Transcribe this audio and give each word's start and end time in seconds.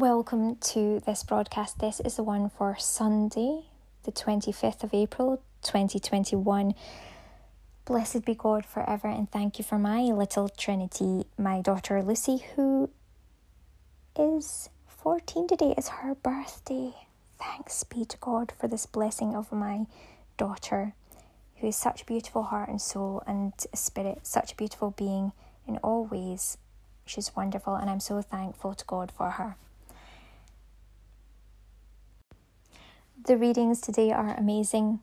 Welcome 0.00 0.56
to 0.72 1.02
this 1.04 1.22
broadcast. 1.24 1.78
This 1.78 2.00
is 2.00 2.16
the 2.16 2.22
one 2.22 2.48
for 2.48 2.74
Sunday, 2.78 3.64
the 4.04 4.10
25th 4.10 4.82
of 4.82 4.94
April 4.94 5.42
2021. 5.60 6.74
Blessed 7.84 8.24
be 8.24 8.34
God 8.34 8.64
forever, 8.64 9.08
and 9.08 9.30
thank 9.30 9.58
you 9.58 9.64
for 9.64 9.78
my 9.78 10.00
little 10.04 10.48
Trinity, 10.48 11.26
my 11.36 11.60
daughter 11.60 12.02
Lucy, 12.02 12.42
who 12.56 12.88
is 14.18 14.70
14 14.86 15.46
today. 15.46 15.74
It's 15.76 15.88
her 15.88 16.14
birthday. 16.14 16.92
Thanks 17.38 17.84
be 17.84 18.06
to 18.06 18.16
God 18.16 18.54
for 18.58 18.68
this 18.68 18.86
blessing 18.86 19.36
of 19.36 19.52
my 19.52 19.84
daughter, 20.38 20.94
who 21.56 21.66
is 21.66 21.76
such 21.76 22.00
a 22.00 22.06
beautiful 22.06 22.44
heart 22.44 22.70
and 22.70 22.80
soul 22.80 23.22
and 23.26 23.52
spirit, 23.74 24.20
such 24.22 24.52
a 24.52 24.56
beautiful 24.56 24.92
being 24.92 25.32
in 25.68 25.76
all 25.82 26.06
ways. 26.06 26.56
She's 27.04 27.36
wonderful, 27.36 27.74
and 27.74 27.90
I'm 27.90 28.00
so 28.00 28.22
thankful 28.22 28.72
to 28.72 28.84
God 28.86 29.12
for 29.14 29.32
her. 29.32 29.56
The 33.26 33.36
readings 33.36 33.80
today 33.82 34.12
are 34.12 34.34
amazing 34.38 35.00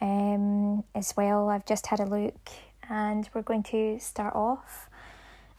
um, 0.00 0.84
as 0.94 1.16
well. 1.16 1.48
I've 1.48 1.64
just 1.64 1.86
had 1.86 1.98
a 1.98 2.04
look 2.04 2.50
and 2.90 3.28
we're 3.32 3.42
going 3.42 3.62
to 3.64 3.98
start 4.00 4.34
off. 4.34 4.90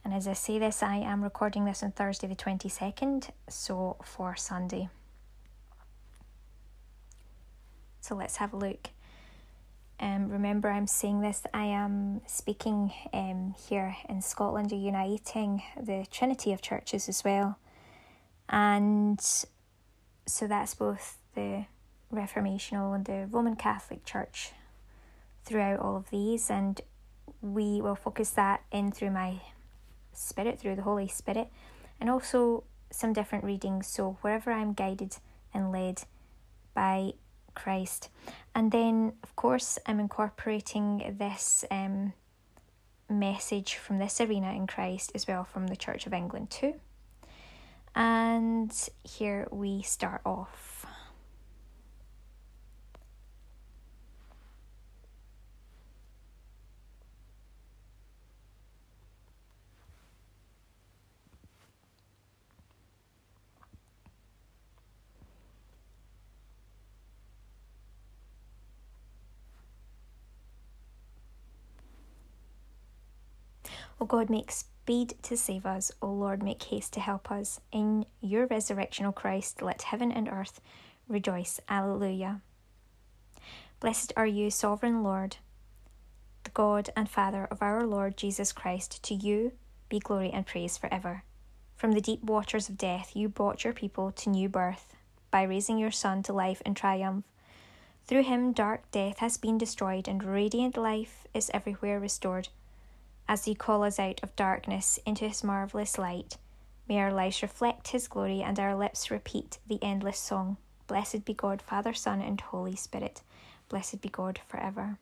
And 0.04 0.14
as 0.14 0.28
I 0.28 0.34
say 0.34 0.60
this, 0.60 0.84
I 0.84 0.98
am 0.98 1.24
recording 1.24 1.66
this 1.66 1.82
on 1.82 1.94
Thursday, 1.94 2.28
the 2.28 2.36
22nd, 2.36 3.30
so 3.50 3.96
for 4.04 4.36
Sunday. 4.36 4.90
So 8.02 8.14
let's 8.14 8.36
have 8.38 8.54
a 8.54 8.58
look. 8.58 8.90
Um, 10.00 10.30
remember, 10.30 10.70
I'm 10.70 10.88
saying 10.88 11.22
this, 11.22 11.42
I 11.54 11.66
am 11.66 12.22
speaking 12.28 12.92
um, 13.14 13.56
here 13.68 13.96
in 14.08 14.22
Scotland, 14.22 14.72
uniting 14.72 15.64
the 15.82 16.06
Trinity 16.12 16.54
of 16.54 16.62
churches 16.62 17.10
as 17.10 17.24
well. 17.24 17.58
And 18.48 19.20
so 20.28 20.46
that's 20.48 20.76
both 20.76 21.18
the 21.34 21.66
Reformational 22.16 22.96
and 22.96 23.06
the 23.06 23.28
Roman 23.30 23.56
Catholic 23.56 24.06
Church 24.06 24.52
throughout 25.44 25.80
all 25.80 25.96
of 25.96 26.10
these, 26.10 26.50
and 26.50 26.82
we 27.42 27.82
will 27.82 27.96
focus 27.96 28.32
that 28.32 28.64
in 28.72 28.92
through 28.92 29.12
my 29.12 29.42
Spirit, 30.14 30.60
through 30.60 30.76
the 30.76 30.82
Holy 30.82 31.08
Spirit, 31.08 31.50
and 32.00 32.10
also 32.10 32.64
some 32.90 33.14
different 33.14 33.44
readings. 33.44 33.88
So, 33.88 34.18
wherever 34.22 34.52
I'm 34.52 34.74
guided 34.74 35.18
and 35.54 35.72
led 35.72 36.04
by 36.74 37.14
Christ. 37.56 38.10
And 38.54 38.72
then, 38.72 39.14
of 39.24 39.36
course, 39.36 39.80
I'm 39.86 40.00
incorporating 40.00 41.16
this 41.18 41.66
um, 41.72 42.14
message 43.10 43.76
from 43.76 43.98
this 43.98 44.22
arena 44.22 44.52
in 44.54 44.68
Christ 44.68 45.12
as 45.16 45.28
well 45.28 45.44
from 45.44 45.68
the 45.68 45.76
Church 45.76 46.06
of 46.06 46.14
England, 46.14 46.52
too. 46.52 46.76
And 47.96 48.74
here 49.04 49.48
we 49.52 49.82
start 49.82 50.22
off. 50.26 50.86
O 73.98 74.05
God, 74.16 74.30
make 74.30 74.50
speed 74.50 75.16
to 75.24 75.36
save 75.36 75.66
us. 75.66 75.92
O 76.02 76.08
Lord, 76.08 76.42
make 76.42 76.64
haste 76.64 76.94
to 76.94 77.02
help 77.02 77.30
us. 77.30 77.60
In 77.74 78.06
your 78.22 78.46
resurrection, 78.48 79.06
O 79.06 79.12
Christ, 79.12 79.62
let 79.62 79.82
heaven 79.82 80.10
and 80.10 80.30
earth 80.30 80.62
rejoice. 81.10 81.60
Alleluia. 81.68 82.40
Blessed 83.82 84.14
are 84.16 84.26
you, 84.26 84.50
sovereign 84.50 85.04
Lord, 85.04 85.36
the 86.46 86.50
God 86.52 86.92
and 86.96 87.10
Father 87.10 87.46
of 87.52 87.62
our 87.62 87.86
Lord 87.86 88.16
Jesus 88.16 88.54
Christ. 88.54 89.04
To 89.04 89.14
you 89.14 89.52
be 89.90 90.00
glory 90.00 90.32
and 90.32 90.48
praise 90.48 90.78
forever. 90.78 91.26
From 91.76 91.92
the 91.92 92.00
deep 92.00 92.24
waters 92.24 92.70
of 92.70 92.78
death, 92.78 93.18
you 93.18 93.28
brought 93.28 93.66
your 93.66 93.74
people 93.74 94.14
to 94.14 94.30
new 94.30 94.48
birth 94.48 94.96
by 95.30 95.44
raising 95.44 95.78
your 95.78 95.92
Son 95.92 96.24
to 96.24 96.32
life 96.32 96.62
and 96.66 96.78
triumph. 96.78 97.26
Through 98.06 98.24
him, 98.24 98.54
dark 98.54 98.90
death 98.92 99.18
has 99.18 99.36
been 99.36 99.58
destroyed, 99.58 100.08
and 100.08 100.24
radiant 100.24 100.78
life 100.78 101.28
is 101.34 101.52
everywhere 101.54 102.00
restored 102.00 102.48
as 103.28 103.46
He 103.46 103.56
call 103.56 103.84
us 103.84 104.00
out 104.00 104.20
of 104.24 104.36
darkness 104.36 105.00
into 105.06 105.28
his 105.28 105.44
marvellous 105.44 105.98
light. 105.98 106.38
May 106.88 107.00
our 107.00 107.12
lives 107.12 107.42
reflect 107.42 107.88
his 107.88 108.08
glory 108.08 108.42
and 108.42 108.60
our 108.60 108.76
lips 108.76 109.10
repeat 109.10 109.58
the 109.68 109.80
endless 109.82 110.20
song. 110.20 110.58
Blessed 110.88 111.26
be 111.26 111.34
God, 111.34 111.62
Father, 111.62 111.94
Son, 111.94 112.22
and 112.22 112.40
Holy 112.40 112.76
Spirit. 112.76 113.22
Blessed 113.70 114.02
be 114.02 114.10
God 114.10 114.40
forever. 114.48 115.00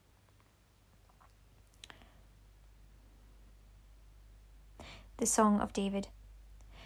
The 5.18 5.26
Song 5.26 5.60
of 5.60 5.74
David. 5.74 6.08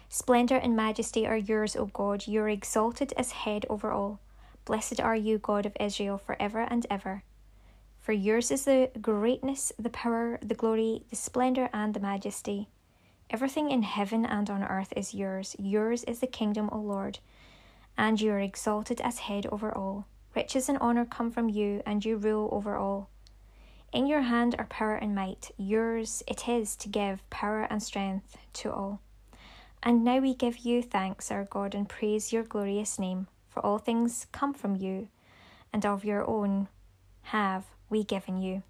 Splendour 0.08 0.58
and 0.58 0.74
majesty 0.74 1.26
are 1.26 1.36
yours, 1.36 1.76
O 1.76 1.86
God. 1.86 2.26
You 2.26 2.40
are 2.42 2.48
exalted 2.48 3.12
as 3.16 3.32
head 3.32 3.64
over 3.70 3.92
all. 3.92 4.18
Blessed 4.64 5.00
are 5.00 5.16
you, 5.16 5.38
God 5.38 5.64
of 5.64 5.76
Israel, 5.78 6.18
for 6.18 6.36
ever 6.40 6.60
and 6.60 6.86
ever. 6.90 7.22
For 8.08 8.14
yours 8.14 8.50
is 8.50 8.64
the 8.64 8.90
greatness, 9.02 9.70
the 9.78 9.90
power, 9.90 10.38
the 10.40 10.54
glory, 10.54 11.02
the 11.10 11.16
splendour, 11.16 11.68
and 11.74 11.92
the 11.92 12.00
majesty. 12.00 12.70
Everything 13.28 13.70
in 13.70 13.82
heaven 13.82 14.24
and 14.24 14.48
on 14.48 14.64
earth 14.64 14.94
is 14.96 15.12
yours. 15.12 15.54
Yours 15.58 16.04
is 16.04 16.20
the 16.20 16.26
kingdom, 16.26 16.70
O 16.72 16.78
Lord, 16.78 17.18
and 17.98 18.18
you 18.18 18.30
are 18.32 18.40
exalted 18.40 19.02
as 19.02 19.18
head 19.18 19.44
over 19.52 19.76
all. 19.76 20.06
Riches 20.34 20.70
and 20.70 20.78
honour 20.78 21.04
come 21.04 21.30
from 21.30 21.50
you, 21.50 21.82
and 21.84 22.02
you 22.02 22.16
rule 22.16 22.48
over 22.50 22.76
all. 22.76 23.10
In 23.92 24.06
your 24.06 24.22
hand 24.22 24.56
are 24.58 24.64
power 24.64 24.94
and 24.94 25.14
might. 25.14 25.50
Yours 25.58 26.22
it 26.26 26.48
is 26.48 26.76
to 26.76 26.88
give 26.88 27.28
power 27.28 27.64
and 27.68 27.82
strength 27.82 28.38
to 28.54 28.72
all. 28.72 29.02
And 29.82 30.02
now 30.02 30.20
we 30.20 30.32
give 30.32 30.60
you 30.60 30.82
thanks, 30.82 31.30
our 31.30 31.44
God, 31.44 31.74
and 31.74 31.86
praise 31.86 32.32
your 32.32 32.44
glorious 32.44 32.98
name, 32.98 33.26
for 33.50 33.60
all 33.60 33.76
things 33.76 34.26
come 34.32 34.54
from 34.54 34.76
you, 34.76 35.08
and 35.74 35.84
of 35.84 36.06
your 36.06 36.26
own 36.26 36.68
have 37.22 37.64
we 37.90 38.04
given 38.04 38.40
you. 38.40 38.62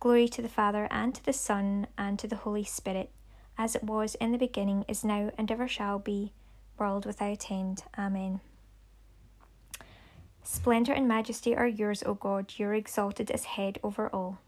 Glory 0.00 0.28
to 0.28 0.42
the 0.42 0.48
Father, 0.48 0.86
and 0.90 1.14
to 1.14 1.24
the 1.24 1.32
Son, 1.32 1.86
and 1.96 2.18
to 2.18 2.28
the 2.28 2.36
Holy 2.36 2.64
Spirit, 2.64 3.10
as 3.56 3.74
it 3.74 3.84
was 3.84 4.16
in 4.16 4.32
the 4.32 4.38
beginning, 4.38 4.84
is 4.86 5.04
now, 5.04 5.30
and 5.38 5.50
ever 5.50 5.66
shall 5.66 5.98
be, 5.98 6.32
world 6.78 7.06
without 7.06 7.50
end. 7.50 7.84
Amen. 7.98 8.40
Splendour 10.42 10.94
and 10.94 11.08
majesty 11.08 11.56
are 11.56 11.66
yours, 11.66 12.02
O 12.04 12.12
God, 12.12 12.52
you 12.58 12.66
are 12.66 12.74
exalted 12.74 13.30
as 13.30 13.44
head 13.44 13.78
over 13.82 14.08
all. 14.10 14.38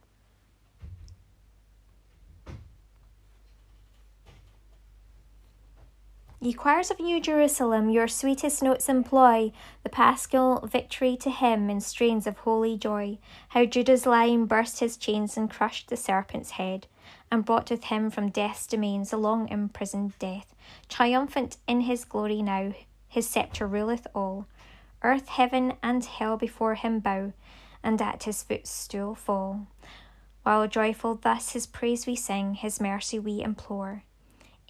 Ye 6.46 6.52
choirs 6.52 6.92
of 6.92 7.00
New 7.00 7.20
Jerusalem, 7.20 7.90
your 7.90 8.06
sweetest 8.06 8.62
notes 8.62 8.88
employ 8.88 9.50
the 9.82 9.88
paschal 9.88 10.64
victory 10.64 11.16
to 11.16 11.28
him 11.28 11.68
in 11.68 11.80
strains 11.80 12.24
of 12.24 12.38
holy 12.38 12.78
joy. 12.78 13.18
How 13.48 13.64
Judah's 13.64 14.06
lion 14.06 14.46
burst 14.46 14.78
his 14.78 14.96
chains 14.96 15.36
and 15.36 15.50
crushed 15.50 15.88
the 15.88 15.96
serpent's 15.96 16.52
head, 16.52 16.86
and 17.32 17.44
brought 17.44 17.68
with 17.68 17.86
him 17.86 18.10
from 18.12 18.30
death's 18.30 18.68
domains 18.68 19.12
a 19.12 19.16
long 19.16 19.48
imprisoned 19.48 20.16
death. 20.20 20.54
Triumphant 20.88 21.56
in 21.66 21.80
his 21.80 22.04
glory 22.04 22.42
now, 22.42 22.72
his 23.08 23.28
sceptre 23.28 23.66
ruleth 23.66 24.06
all. 24.14 24.46
Earth, 25.02 25.26
heaven, 25.26 25.72
and 25.82 26.04
hell 26.04 26.36
before 26.36 26.76
him 26.76 27.00
bow, 27.00 27.32
and 27.82 28.00
at 28.00 28.22
his 28.22 28.44
footstool 28.44 29.16
fall. 29.16 29.66
While 30.44 30.68
joyful 30.68 31.16
thus 31.16 31.54
his 31.54 31.66
praise 31.66 32.06
we 32.06 32.14
sing, 32.14 32.54
his 32.54 32.80
mercy 32.80 33.18
we 33.18 33.42
implore 33.42 34.04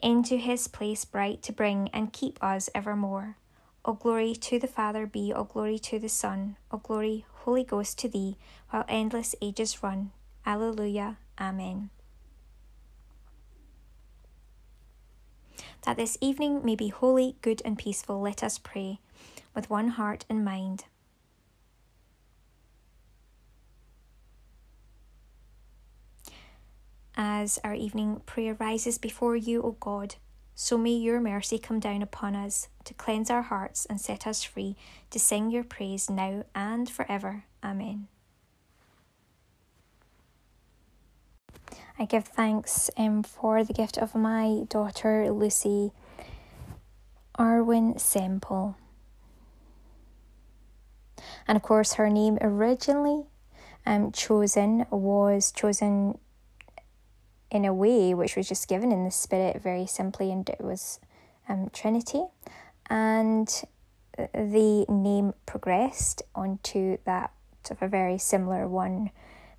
into 0.03 0.37
his 0.37 0.69
place 0.69 1.05
bright 1.05 1.43
to 1.43 1.53
bring 1.53 1.89
and 1.93 2.13
keep 2.13 2.43
us 2.43 2.69
evermore. 2.75 3.37
O 3.85 3.93
glory 3.93 4.35
to 4.35 4.59
the 4.59 4.67
Father 4.67 5.07
be, 5.07 5.33
O 5.33 5.45
glory 5.45 5.79
to 5.79 5.99
the 5.99 6.09
Son, 6.09 6.57
O 6.71 6.79
glory, 6.79 7.25
Holy 7.45 7.63
Ghost, 7.65 7.99
to 7.99 8.09
thee, 8.09 8.37
while 8.71 8.85
endless 8.89 9.35
ages 9.41 9.83
run. 9.83 10.11
Alleluia. 10.45 11.19
Amen. 11.41 11.91
That 15.85 15.97
this 15.97 16.19
evening 16.21 16.65
may 16.65 16.75
be 16.75 16.89
holy, 16.89 17.37
good, 17.43 17.63
and 17.65 17.79
peaceful, 17.79 18.21
let 18.21 18.43
us 18.43 18.59
pray 18.59 18.99
with 19.55 19.71
one 19.71 19.89
heart 19.89 20.25
and 20.29 20.45
mind. 20.45 20.85
As 27.17 27.59
our 27.65 27.75
evening 27.75 28.21
prayer 28.27 28.55
rises 28.59 28.99
before 28.99 29.37
you, 29.37 29.63
O 29.63 29.77
God, 29.81 30.17
so 30.55 30.77
may 30.79 30.93
your 30.93 31.21
mercy 31.21 31.59
come 31.59 31.81
down 31.81 32.03
upon 32.03 32.35
us 32.35 32.69
to 32.85 32.95
cleanse 32.95 33.31
our 33.31 33.43
hearts 33.43 33.87
and 33.87 34.01
set 34.01 34.27
us 34.27 34.43
free 34.43 34.77
to 35.11 35.19
sing 35.19 35.51
your 35.51 35.65
praise 35.65 36.09
now 36.09 36.45
and 36.55 36.89
forever. 36.89 37.45
Amen. 37.63 38.09
I 41.99 42.05
give 42.05 42.25
thanks 42.25 42.91
um, 42.97 43.23
for 43.23 43.65
the 43.65 43.73
gift 43.73 43.97
of 43.97 44.15
my 44.15 44.65
daughter 44.69 45.31
Lucy. 45.31 45.93
Arwen 47.39 48.01
Semple. 48.01 48.77
And 51.47 51.57
of 51.57 51.63
course, 51.63 51.95
her 51.95 52.09
name 52.09 52.39
originally 52.41 53.25
um, 53.85 54.11
chosen 54.13 54.87
was 54.91 55.53
chosen 55.53 56.19
in 57.51 57.65
a 57.65 57.75
way 57.75 58.15
which 58.15 58.37
was 58.37 58.49
just 58.49 58.69
given 58.69 58.93
in 58.93 59.05
the 59.05 59.11
Spirit 59.11 59.63
very 59.63 59.87
simply, 59.87 60.31
and 60.31 60.49
it 60.49 60.61
was 60.61 61.01
um, 61.49 61.71
Trinity. 61.73 62.25
And 62.89 63.49
the 64.17 64.87
name 64.89 65.35
progressed 65.45 66.23
onto 66.35 66.99
that 67.05 67.33
of 67.71 67.83
a 67.83 67.89
very 67.89 68.19
similar 68.19 68.69
one 68.69 69.11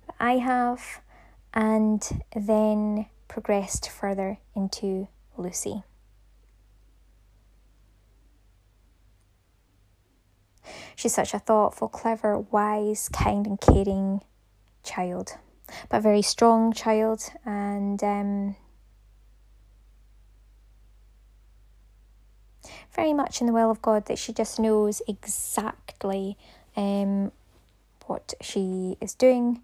that 0.06 0.16
I 0.18 0.38
have, 0.38 1.00
and 1.52 2.22
then 2.34 3.06
progressed 3.28 3.90
further 3.90 4.38
into 4.54 5.08
Lucy. 5.36 5.82
She's 10.96 11.14
such 11.14 11.34
a 11.34 11.38
thoughtful, 11.38 11.88
clever, 11.88 12.38
wise, 12.38 13.08
kind, 13.10 13.46
and 13.46 13.60
caring 13.60 14.22
child, 14.82 15.36
but 15.88 16.02
very 16.02 16.22
strong 16.22 16.72
child, 16.72 17.30
and 17.44 18.02
um, 18.02 18.56
very 22.94 23.12
much 23.12 23.40
in 23.40 23.46
the 23.46 23.52
will 23.52 23.70
of 23.70 23.82
God 23.82 24.06
that 24.06 24.18
she 24.18 24.32
just 24.32 24.58
knows 24.58 25.02
exactly 25.06 26.36
um, 26.76 27.32
what 28.06 28.34
she 28.40 28.96
is 29.00 29.14
doing. 29.14 29.60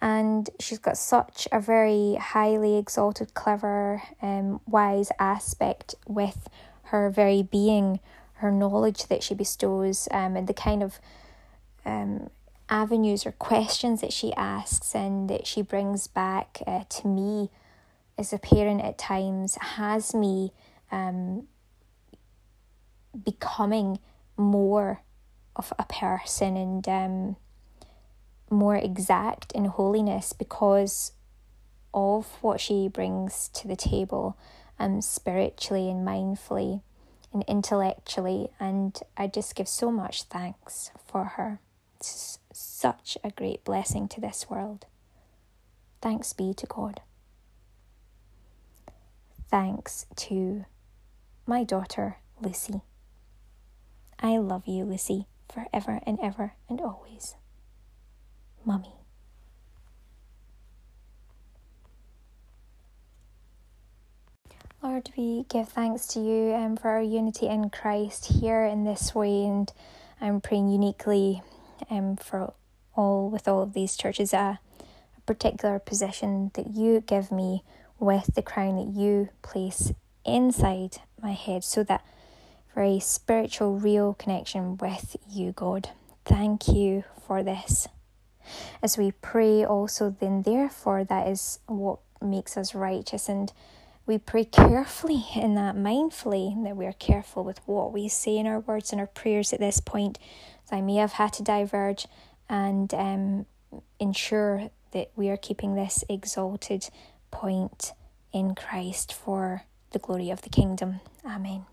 And 0.00 0.50
she's 0.60 0.78
got 0.78 0.98
such 0.98 1.48
a 1.50 1.58
very 1.58 2.16
highly 2.16 2.76
exalted, 2.76 3.32
clever, 3.32 4.02
um, 4.20 4.60
wise 4.66 5.10
aspect 5.18 5.94
with 6.06 6.48
her 6.84 7.08
very 7.08 7.42
being, 7.42 8.00
her 8.34 8.50
knowledge 8.50 9.06
that 9.06 9.22
she 9.22 9.34
bestows, 9.34 10.06
um, 10.10 10.36
and 10.36 10.46
the 10.46 10.54
kind 10.54 10.82
of 10.82 11.00
um, 11.86 12.28
avenues 12.68 13.26
or 13.26 13.32
questions 13.32 14.00
that 14.00 14.12
she 14.12 14.32
asks 14.34 14.94
and 14.94 15.30
that 15.30 15.46
she 15.46 15.62
brings 15.62 16.06
back 16.06 16.62
uh, 16.66 16.84
to 16.88 17.06
me 17.06 17.50
as 18.18 18.32
a 18.32 18.38
parent 18.38 18.82
at 18.82 18.98
times 18.98 19.56
has 19.60 20.14
me 20.14 20.52
um, 20.90 21.46
becoming 23.24 23.98
more 24.36 25.02
of 25.54 25.72
a 25.78 25.84
person 25.84 26.56
and 26.56 26.88
um, 26.88 27.36
more 28.50 28.76
exact 28.76 29.52
in 29.52 29.66
holiness 29.66 30.32
because 30.32 31.12
of 31.94 32.26
what 32.42 32.60
she 32.60 32.88
brings 32.88 33.48
to 33.48 33.66
the 33.66 33.76
table 33.76 34.36
um, 34.78 35.00
spiritually 35.00 35.90
and 35.90 36.06
mindfully 36.06 36.82
and 37.32 37.44
intellectually. 37.48 38.48
And 38.60 38.98
I 39.16 39.26
just 39.26 39.54
give 39.54 39.68
so 39.68 39.90
much 39.90 40.24
thanks 40.24 40.90
for 41.06 41.24
her. 41.24 41.60
It's 41.98 42.38
such 42.76 43.16
a 43.24 43.30
great 43.30 43.64
blessing 43.64 44.06
to 44.06 44.20
this 44.20 44.50
world. 44.50 44.84
Thanks 46.02 46.34
be 46.34 46.52
to 46.52 46.66
God. 46.66 47.00
Thanks 49.50 50.04
to 50.16 50.66
my 51.46 51.64
daughter, 51.64 52.18
Lucy. 52.38 52.82
I 54.20 54.36
love 54.36 54.66
you, 54.66 54.84
Lucy, 54.84 55.26
forever 55.48 56.00
and 56.06 56.18
ever 56.22 56.52
and 56.68 56.78
always. 56.82 57.36
Mummy. 58.62 58.92
Lord, 64.82 65.08
we 65.16 65.46
give 65.48 65.70
thanks 65.70 66.06
to 66.08 66.20
you 66.20 66.54
um, 66.54 66.76
for 66.76 66.90
our 66.90 67.02
unity 67.02 67.46
in 67.46 67.70
Christ 67.70 68.26
here 68.26 68.64
in 68.64 68.84
this 68.84 69.14
way, 69.14 69.44
and 69.46 69.72
I'm 70.20 70.42
praying 70.42 70.68
uniquely 70.68 71.42
um, 71.90 72.16
for 72.16 72.52
all 72.96 73.30
with 73.30 73.46
all 73.46 73.62
of 73.62 73.72
these 73.72 73.96
churches 73.96 74.32
a, 74.32 74.58
a 75.16 75.20
particular 75.26 75.78
position 75.78 76.50
that 76.54 76.68
you 76.68 77.00
give 77.00 77.30
me 77.30 77.62
with 77.98 78.34
the 78.34 78.42
crown 78.42 78.76
that 78.76 79.00
you 79.00 79.28
place 79.42 79.92
inside 80.24 80.98
my 81.22 81.32
head, 81.32 81.64
so 81.64 81.82
that 81.84 82.04
very 82.74 83.00
spiritual, 83.00 83.78
real 83.78 84.14
connection 84.14 84.76
with 84.76 85.16
you, 85.30 85.52
God. 85.52 85.90
Thank 86.24 86.68
you 86.68 87.04
for 87.26 87.42
this. 87.42 87.88
As 88.82 88.98
we 88.98 89.12
pray, 89.12 89.64
also, 89.64 90.14
then, 90.20 90.42
therefore, 90.42 91.04
that 91.04 91.26
is 91.26 91.58
what 91.66 92.00
makes 92.20 92.56
us 92.56 92.74
righteous. 92.74 93.28
And 93.28 93.52
we 94.04 94.18
pray 94.18 94.44
carefully 94.44 95.24
in 95.34 95.54
that, 95.54 95.74
mindfully, 95.74 96.62
that 96.64 96.76
we 96.76 96.86
are 96.86 96.92
careful 96.92 97.44
with 97.44 97.60
what 97.66 97.92
we 97.92 98.08
say 98.08 98.36
in 98.36 98.46
our 98.46 98.60
words 98.60 98.92
and 98.92 99.00
our 99.00 99.06
prayers 99.06 99.52
at 99.52 99.60
this 99.60 99.80
point. 99.80 100.18
I 100.70 100.80
may 100.80 100.96
have 100.96 101.12
had 101.12 101.32
to 101.34 101.42
diverge 101.42 102.06
and 102.48 102.92
um, 102.94 103.46
ensure 103.98 104.70
that 104.92 105.10
we 105.16 105.28
are 105.28 105.36
keeping 105.36 105.74
this 105.74 106.04
exalted 106.08 106.88
point 107.30 107.92
in 108.32 108.54
Christ 108.54 109.12
for 109.12 109.64
the 109.90 109.98
glory 109.98 110.30
of 110.30 110.42
the 110.42 110.48
kingdom. 110.48 111.00
Amen. 111.24 111.66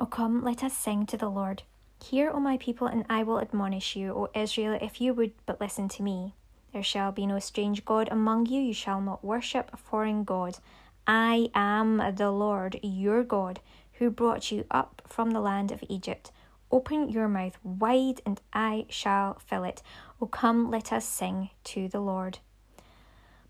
O 0.00 0.06
come, 0.06 0.42
let 0.42 0.64
us 0.64 0.76
sing 0.76 1.06
to 1.06 1.16
the 1.16 1.28
Lord. 1.28 1.62
Hear, 2.02 2.30
O 2.30 2.40
my 2.40 2.56
people, 2.56 2.88
and 2.88 3.04
I 3.08 3.22
will 3.22 3.40
admonish 3.40 3.94
you, 3.94 4.12
O 4.12 4.28
Israel, 4.34 4.76
if 4.82 5.00
you 5.00 5.14
would 5.14 5.32
but 5.46 5.60
listen 5.60 5.88
to 5.90 6.02
me. 6.02 6.34
There 6.72 6.82
shall 6.82 7.12
be 7.12 7.26
no 7.26 7.38
strange 7.38 7.84
God 7.84 8.08
among 8.10 8.46
you, 8.46 8.60
you 8.60 8.74
shall 8.74 9.00
not 9.00 9.24
worship 9.24 9.70
a 9.72 9.76
foreign 9.76 10.24
God. 10.24 10.58
I 11.06 11.50
am 11.54 12.02
the 12.16 12.30
Lord 12.30 12.80
your 12.82 13.22
God, 13.22 13.60
who 14.02 14.10
brought 14.10 14.50
you 14.50 14.64
up 14.68 15.00
from 15.06 15.30
the 15.30 15.40
land 15.40 15.70
of 15.70 15.84
Egypt. 15.88 16.32
Open 16.72 17.08
your 17.08 17.28
mouth 17.28 17.56
wide, 17.62 18.20
and 18.26 18.40
I 18.52 18.86
shall 18.88 19.38
fill 19.38 19.62
it. 19.62 19.80
O 20.20 20.26
come, 20.26 20.72
let 20.72 20.92
us 20.92 21.04
sing 21.04 21.50
to 21.64 21.86
the 21.86 22.00
Lord. 22.00 22.40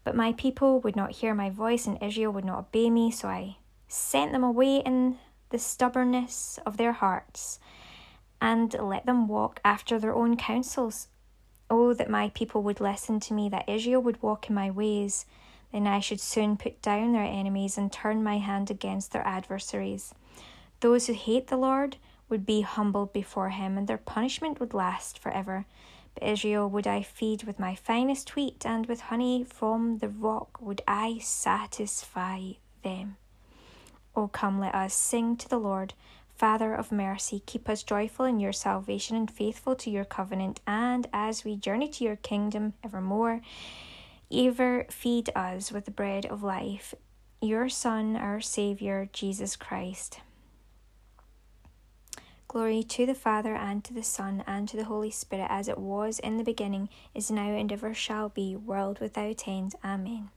But 0.05 0.15
my 0.15 0.35
people 0.35 0.79
would 0.81 0.95
not 0.95 1.13
hear 1.13 1.35
my 1.35 1.49
voice, 1.49 1.87
and 1.87 2.03
Israel 2.03 2.33
would 2.33 2.45
not 2.45 2.59
obey 2.59 2.91
me, 2.91 3.11
so 3.11 3.29
I 3.29 3.57
sent 3.89 4.33
them 4.33 4.45
away 4.45 4.77
in 4.79 5.17
the 5.49 5.59
stubbornness 5.59 6.59
of 6.67 6.77
their 6.77 6.93
hearts, 6.93 7.59
and 8.39 8.75
let 8.75 9.07
them 9.07 9.29
walk 9.29 9.59
after 9.65 9.99
their 9.99 10.15
own 10.15 10.37
counsels. 10.37 11.09
Oh, 11.71 11.95
that 11.95 12.11
my 12.11 12.29
people 12.35 12.63
would 12.65 12.79
listen 12.79 13.21
to 13.21 13.33
me, 13.33 13.49
that 13.49 13.71
Israel 13.71 14.03
would 14.03 14.21
walk 14.21 14.51
in 14.51 14.55
my 14.55 14.71
ways. 14.71 15.25
Then 15.73 15.87
I 15.87 16.01
should 16.01 16.21
soon 16.21 16.59
put 16.59 16.83
down 16.83 17.13
their 17.13 17.23
enemies 17.23 17.79
and 17.79 17.91
turn 17.91 18.23
my 18.23 18.37
hand 18.37 18.71
against 18.71 19.13
their 19.13 19.27
adversaries. 19.27 20.13
Those 20.83 21.07
who 21.07 21.13
hate 21.13 21.47
the 21.47 21.57
Lord 21.57 21.97
would 22.29 22.45
be 22.45 22.63
humbled 22.63 23.13
before 23.13 23.51
him, 23.51 23.79
and 23.79 23.87
their 23.87 23.99
punishment 23.99 24.59
would 24.59 24.75
last 24.75 25.17
forever. 25.17 25.65
But 26.15 26.25
Israel 26.25 26.69
would 26.69 26.89
I 26.89 27.03
feed 27.03 27.45
with 27.45 27.61
my 27.61 27.77
finest 27.77 28.35
wheat, 28.35 28.67
and 28.67 28.87
with 28.87 29.03
honey 29.03 29.45
from 29.45 29.99
the 29.99 30.09
rock 30.09 30.61
would 30.61 30.83
I 30.89 31.19
satisfy 31.23 32.55
them. 32.83 33.17
O 34.17 34.27
come, 34.27 34.59
let 34.59 34.75
us 34.75 34.93
sing 34.93 35.37
to 35.37 35.49
the 35.49 35.61
Lord. 35.61 35.95
Father 36.35 36.75
of 36.75 36.91
mercy, 36.91 37.45
keep 37.47 37.69
us 37.69 37.85
joyful 37.85 38.25
in 38.25 38.41
your 38.41 38.53
salvation 38.53 39.17
and 39.17 39.31
faithful 39.31 39.77
to 39.77 39.89
your 39.89 40.05
covenant, 40.05 40.61
and 40.67 41.07
as 41.13 41.45
we 41.45 41.55
journey 41.55 41.87
to 41.91 42.03
your 42.03 42.17
kingdom 42.17 42.73
evermore, 42.83 43.41
ever 44.33 44.87
feed 44.91 45.31
us 45.37 45.71
with 45.71 45.85
the 45.85 45.93
bread 45.93 46.27
of 46.27 46.43
life, 46.43 46.93
your 47.41 47.69
Son, 47.69 48.17
our 48.17 48.41
Saviour, 48.41 49.09
Jesus 49.13 49.55
Christ. 49.55 50.19
Glory 52.53 52.83
to 52.83 53.07
the 53.07 53.15
Father, 53.15 53.55
and 53.55 53.83
to 53.83 53.95
the 53.95 54.03
Son, 54.03 54.45
and 54.47 54.69
to 54.69 54.77
the 54.77 54.85
Holy 54.85 55.11
Spirit, 55.11 55.47
as 55.49 55.69
it 55.69 55.79
was 55.79 56.19
in 56.19 56.37
the 56.37 56.45
beginning, 56.45 56.91
is 57.15 57.31
now, 57.31 57.49
and 57.49 57.73
ever 57.73 57.95
shall 57.95 58.29
be, 58.29 58.55
world 58.55 59.01
without 59.01 59.49
end. 59.49 59.75
Amen. 59.83 60.29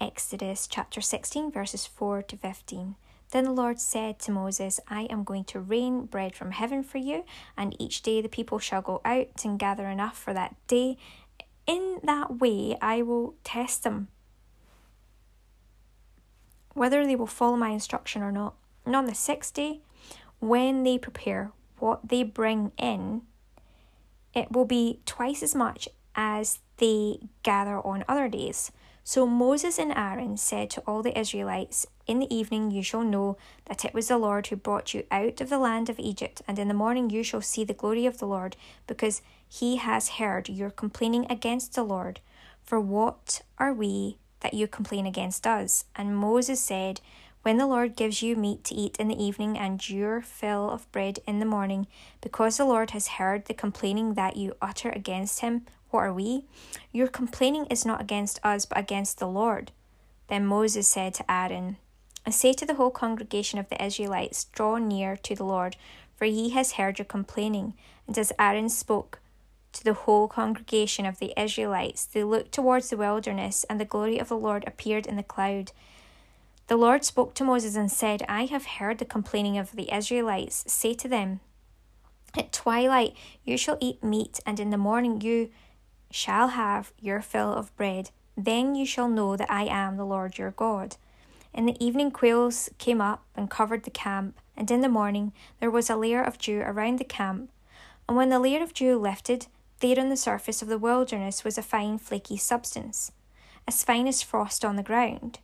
Exodus 0.00 0.66
chapter 0.66 1.02
16, 1.02 1.52
verses 1.52 1.84
4 1.84 2.22
to 2.22 2.38
15. 2.38 2.94
Then 3.32 3.44
the 3.44 3.50
Lord 3.50 3.78
said 3.78 4.18
to 4.20 4.32
Moses, 4.32 4.80
I 4.88 5.02
am 5.10 5.24
going 5.24 5.44
to 5.44 5.60
rain 5.60 6.06
bread 6.06 6.34
from 6.34 6.52
heaven 6.52 6.82
for 6.82 6.96
you, 6.96 7.26
and 7.54 7.76
each 7.78 8.00
day 8.00 8.22
the 8.22 8.30
people 8.30 8.58
shall 8.58 8.80
go 8.80 9.02
out 9.04 9.44
and 9.44 9.58
gather 9.58 9.88
enough 9.88 10.16
for 10.16 10.32
that 10.32 10.56
day. 10.68 10.96
In 11.66 11.98
that 12.02 12.40
way 12.40 12.78
I 12.80 13.02
will 13.02 13.34
test 13.44 13.82
them, 13.82 14.08
whether 16.72 17.04
they 17.04 17.14
will 17.14 17.26
follow 17.26 17.58
my 17.58 17.68
instruction 17.68 18.22
or 18.22 18.32
not. 18.32 18.54
And 18.84 18.94
on 18.94 19.06
the 19.06 19.14
sixth 19.14 19.54
day, 19.54 19.80
when 20.40 20.82
they 20.82 20.98
prepare 20.98 21.52
what 21.78 22.08
they 22.08 22.22
bring 22.22 22.72
in, 22.76 23.22
it 24.34 24.52
will 24.52 24.64
be 24.64 25.00
twice 25.06 25.42
as 25.42 25.54
much 25.54 25.88
as 26.14 26.58
they 26.78 27.18
gather 27.42 27.78
on 27.78 28.04
other 28.08 28.28
days. 28.28 28.70
So 29.06 29.26
Moses 29.26 29.78
and 29.78 29.92
Aaron 29.92 30.38
said 30.38 30.70
to 30.70 30.82
all 30.86 31.02
the 31.02 31.18
Israelites, 31.18 31.86
In 32.06 32.20
the 32.20 32.34
evening 32.34 32.70
you 32.70 32.82
shall 32.82 33.02
know 33.02 33.36
that 33.66 33.84
it 33.84 33.92
was 33.92 34.08
the 34.08 34.16
Lord 34.16 34.46
who 34.46 34.56
brought 34.56 34.94
you 34.94 35.04
out 35.10 35.42
of 35.42 35.50
the 35.50 35.58
land 35.58 35.90
of 35.90 35.98
Egypt, 35.98 36.40
and 36.48 36.58
in 36.58 36.68
the 36.68 36.74
morning 36.74 37.10
you 37.10 37.22
shall 37.22 37.42
see 37.42 37.64
the 37.64 37.74
glory 37.74 38.06
of 38.06 38.18
the 38.18 38.26
Lord, 38.26 38.56
because 38.86 39.20
he 39.46 39.76
has 39.76 40.08
heard 40.08 40.48
your 40.48 40.70
complaining 40.70 41.26
against 41.28 41.74
the 41.74 41.82
Lord. 41.82 42.20
For 42.62 42.80
what 42.80 43.42
are 43.58 43.74
we 43.74 44.16
that 44.40 44.54
you 44.54 44.66
complain 44.66 45.04
against 45.04 45.46
us? 45.46 45.84
And 45.94 46.16
Moses 46.16 46.60
said, 46.60 47.02
When 47.44 47.58
the 47.58 47.66
Lord 47.66 47.94
gives 47.94 48.22
you 48.22 48.36
meat 48.36 48.64
to 48.64 48.74
eat 48.74 48.96
in 48.96 49.08
the 49.08 49.22
evening 49.22 49.58
and 49.58 49.86
your 49.86 50.22
fill 50.22 50.70
of 50.70 50.90
bread 50.92 51.18
in 51.26 51.40
the 51.40 51.44
morning, 51.44 51.86
because 52.22 52.56
the 52.56 52.64
Lord 52.64 52.92
has 52.92 53.18
heard 53.18 53.44
the 53.44 53.52
complaining 53.52 54.14
that 54.14 54.38
you 54.38 54.56
utter 54.62 54.88
against 54.88 55.40
him, 55.40 55.66
what 55.90 56.00
are 56.00 56.12
we? 56.14 56.46
Your 56.90 57.06
complaining 57.06 57.66
is 57.66 57.84
not 57.84 58.00
against 58.00 58.40
us, 58.42 58.64
but 58.64 58.78
against 58.78 59.18
the 59.18 59.28
Lord. 59.28 59.72
Then 60.28 60.46
Moses 60.46 60.88
said 60.88 61.12
to 61.14 61.30
Aaron, 61.30 61.76
I 62.24 62.30
say 62.30 62.54
to 62.54 62.64
the 62.64 62.76
whole 62.76 62.90
congregation 62.90 63.58
of 63.58 63.68
the 63.68 63.84
Israelites, 63.84 64.44
Draw 64.44 64.78
near 64.78 65.14
to 65.18 65.34
the 65.34 65.44
Lord, 65.44 65.76
for 66.16 66.24
he 66.24 66.48
has 66.50 66.72
heard 66.72 66.98
your 66.98 67.04
complaining. 67.04 67.74
And 68.06 68.16
as 68.16 68.32
Aaron 68.38 68.70
spoke, 68.70 69.20
to 69.74 69.84
the 69.84 69.92
whole 69.92 70.28
congregation 70.28 71.04
of 71.04 71.18
the 71.18 71.38
Israelites. 71.38 72.06
They 72.06 72.24
looked 72.24 72.52
towards 72.52 72.88
the 72.88 72.96
wilderness, 72.96 73.64
and 73.68 73.78
the 73.78 73.84
glory 73.84 74.18
of 74.18 74.28
the 74.28 74.36
Lord 74.36 74.64
appeared 74.66 75.04
in 75.04 75.16
the 75.16 75.22
cloud. 75.22 75.72
The 76.66 76.76
Lord 76.76 77.04
spoke 77.04 77.34
to 77.34 77.44
Moses 77.44 77.76
and 77.76 77.92
said, 77.92 78.22
I 78.26 78.46
have 78.46 78.64
heard 78.64 78.96
the 78.96 79.04
complaining 79.04 79.58
of 79.58 79.72
the 79.72 79.94
Israelites. 79.94 80.64
Say 80.66 80.94
to 80.94 81.08
them, 81.08 81.40
At 82.36 82.52
twilight 82.52 83.14
you 83.44 83.58
shall 83.58 83.76
eat 83.80 84.02
meat, 84.02 84.40
and 84.46 84.58
in 84.58 84.70
the 84.70 84.78
morning 84.78 85.20
you 85.20 85.50
shall 86.10 86.48
have 86.48 86.92
your 86.98 87.20
fill 87.20 87.52
of 87.52 87.74
bread. 87.76 88.10
Then 88.34 88.74
you 88.74 88.86
shall 88.86 89.08
know 89.08 89.36
that 89.36 89.50
I 89.50 89.64
am 89.64 89.96
the 89.96 90.06
Lord 90.06 90.38
your 90.38 90.52
God. 90.52 90.96
In 91.52 91.66
the 91.66 91.84
evening, 91.84 92.10
quails 92.10 92.70
came 92.78 93.00
up 93.00 93.24
and 93.36 93.50
covered 93.50 93.84
the 93.84 93.90
camp, 93.90 94.40
and 94.56 94.70
in 94.70 94.80
the 94.80 94.88
morning 94.88 95.32
there 95.60 95.70
was 95.70 95.90
a 95.90 95.96
layer 95.96 96.22
of 96.22 96.38
dew 96.38 96.60
around 96.60 96.98
the 96.98 97.04
camp. 97.04 97.50
And 98.08 98.16
when 98.16 98.30
the 98.30 98.40
layer 98.40 98.62
of 98.62 98.72
dew 98.72 98.98
lifted, 98.98 99.48
there 99.80 100.00
on 100.00 100.08
the 100.08 100.16
surface 100.16 100.62
of 100.62 100.68
the 100.68 100.78
wilderness 100.78 101.44
was 101.44 101.58
a 101.58 101.62
fine 101.62 101.98
flaky 101.98 102.38
substance, 102.38 103.12
as 103.68 103.84
fine 103.84 104.08
as 104.08 104.22
frost 104.22 104.64
on 104.64 104.76
the 104.76 104.82
ground. 104.82 105.40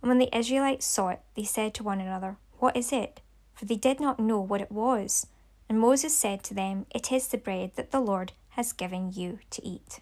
And 0.00 0.08
when 0.08 0.18
the 0.18 0.36
Israelites 0.36 0.86
saw 0.86 1.08
it, 1.08 1.20
they 1.34 1.44
said 1.44 1.74
to 1.74 1.82
one 1.82 2.00
another, 2.00 2.36
What 2.58 2.76
is 2.76 2.92
it? 2.92 3.20
For 3.54 3.64
they 3.64 3.76
did 3.76 4.00
not 4.00 4.20
know 4.20 4.40
what 4.40 4.60
it 4.60 4.70
was. 4.70 5.26
And 5.68 5.80
Moses 5.80 6.16
said 6.16 6.42
to 6.44 6.54
them, 6.54 6.86
It 6.94 7.10
is 7.10 7.28
the 7.28 7.38
bread 7.38 7.72
that 7.76 7.90
the 7.90 8.00
Lord 8.00 8.32
has 8.50 8.72
given 8.72 9.12
you 9.12 9.40
to 9.50 9.66
eat. 9.66 10.00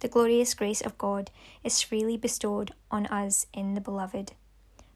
The 0.00 0.08
glorious 0.08 0.54
grace 0.54 0.82
of 0.82 0.98
God 0.98 1.30
is 1.64 1.82
freely 1.82 2.16
bestowed 2.16 2.72
on 2.90 3.06
us 3.06 3.46
in 3.52 3.74
the 3.74 3.80
Beloved. 3.80 4.32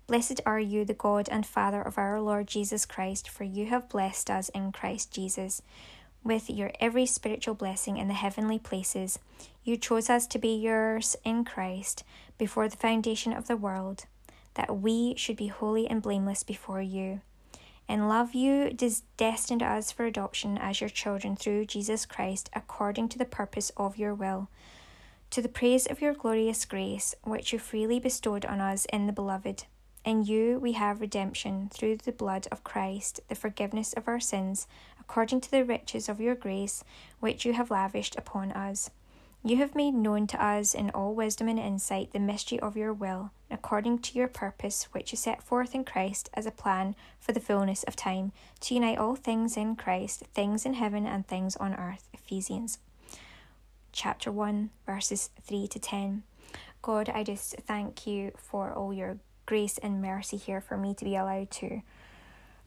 Blessed 0.07 0.41
are 0.45 0.61
you, 0.61 0.85
the 0.85 0.93
God 0.93 1.29
and 1.31 1.47
Father 1.47 1.81
of 1.81 1.97
our 1.97 2.21
Lord 2.21 2.49
Jesus 2.49 2.85
Christ, 2.85 3.29
for 3.29 3.45
you 3.45 3.67
have 3.67 3.89
blessed 3.89 4.29
us 4.29 4.51
in 4.51 4.73
Christ 4.73 5.13
Jesus 5.13 5.63
with 6.23 6.51
your 6.51 6.73
every 6.81 7.07
spiritual 7.07 7.55
blessing 7.55 7.97
in 7.97 8.09
the 8.09 8.15
heavenly 8.15 8.59
places. 8.59 9.19
You 9.65 9.77
chose 9.77 10.11
us 10.11 10.27
to 10.29 10.39
be 10.39 10.55
yours 10.55 11.17
in 11.25 11.45
Christ 11.45 12.05
before 12.39 12.69
the 12.69 12.77
foundation 12.77 13.33
of 13.33 13.47
the 13.47 13.57
world, 13.57 14.07
that 14.55 14.79
we 14.79 15.15
should 15.17 15.37
be 15.37 15.49
holy 15.49 15.89
and 15.89 16.03
blameless 16.03 16.43
before 16.43 16.83
you. 16.83 17.21
In 17.89 18.09
love, 18.09 18.35
you 18.35 18.77
destined 19.17 19.63
us 19.63 19.91
for 19.91 20.05
adoption 20.05 20.57
as 20.57 20.81
your 20.81 20.91
children 20.91 21.35
through 21.35 21.67
Jesus 21.67 22.07
Christ, 22.07 22.49
according 22.53 23.09
to 23.09 23.19
the 23.19 23.25
purpose 23.25 23.73
of 23.77 23.99
your 23.99 24.15
will, 24.15 24.49
to 25.31 25.43
the 25.43 25.49
praise 25.49 25.87
of 25.87 26.01
your 26.01 26.15
glorious 26.15 26.65
grace, 26.65 27.15
which 27.25 27.53
you 27.53 27.59
freely 27.59 27.99
bestowed 27.99 28.45
on 28.45 28.61
us 28.61 28.85
in 28.93 29.07
the 29.07 29.13
Beloved. 29.13 29.65
In 30.05 30.25
you 30.25 30.59
we 30.59 30.73
have 30.73 31.01
redemption 31.01 31.69
through 31.73 31.97
the 31.97 32.13
blood 32.13 32.49
of 32.51 32.65
Christ, 32.65 33.21
the 33.29 33.35
forgiveness 33.35 33.93
of 33.93 34.09
our 34.09 34.21
sins, 34.21 34.67
according 34.99 35.43
to 35.43 35.51
the 35.51 35.65
riches 35.65 36.09
of 36.09 36.21
your 36.21 36.35
grace, 36.35 36.83
which 37.21 37.45
you 37.45 37.53
have 37.53 37.71
lavished 37.71 38.17
upon 38.17 38.53
us. 38.53 38.91
You 39.43 39.57
have 39.57 39.75
made 39.75 39.95
known 39.95 40.27
to 40.29 40.45
us 40.45 40.75
in 40.75 40.91
all 40.91 41.15
wisdom 41.15 41.49
and 41.49 41.59
insight 41.59 42.13
the 42.13 42.19
mystery 42.19 42.61
of 42.61 42.77
your 42.77 42.93
will, 42.93 43.31
according 43.51 44.01
to 44.01 44.19
your 44.19 44.29
purpose, 44.29 44.85
which 44.93 45.13
you 45.13 45.17
set 45.17 45.43
forth 45.43 45.75
in 45.75 45.85
Christ 45.85 46.31
as 46.35 46.47
a 46.47 46.51
plan 46.51 46.95
for 47.19 47.33
the 47.33 47.41
fullness 47.41 47.83
of 47.85 47.97
time, 47.97 48.33
to 48.61 48.75
unite 48.75 48.99
all 48.99 49.17
things 49.17 49.57
in 49.57 49.77
Christ, 49.77 50.25
things 50.35 50.67
in 50.67 50.75
heaven 50.75 51.07
and 51.07 51.27
things 51.27 51.57
on 51.57 51.75
earth. 51.75 52.09
Ephesians 52.13 52.79
chapter 53.93 54.31
1, 54.31 54.71
verses 54.87 55.31
3 55.43 55.67
to 55.69 55.79
10. 55.79 56.23
God, 56.83 57.09
I 57.09 57.25
just 57.25 57.57
thank 57.67 58.07
you 58.07 58.33
for 58.37 58.73
all 58.73 58.95
your 58.95 59.19
grace 59.51 59.79
and 59.79 60.01
mercy 60.01 60.37
here 60.37 60.61
for 60.61 60.77
me 60.77 60.95
to 60.95 61.05
be 61.05 61.17
allowed 61.17 61.51
to 61.51 61.83